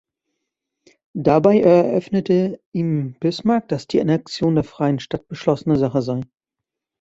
Dabei 1.13 1.59
eröffnete 1.61 2.59
ihm 2.71 3.13
Bismarck, 3.19 3.67
dass 3.67 3.85
die 3.85 4.01
Annexion 4.01 4.55
der 4.55 4.63
Freien 4.63 4.99
Stadt 4.99 5.27
beschlossene 5.27 5.77
Sache 5.77 6.01
sei. 6.01 6.21